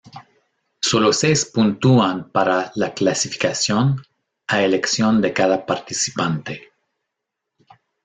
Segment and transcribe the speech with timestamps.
[0.81, 4.01] Solo seis puntúan para la clasificación,
[4.47, 6.69] a elección de cada participante.